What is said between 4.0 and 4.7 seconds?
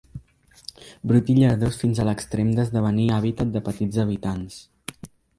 habitants.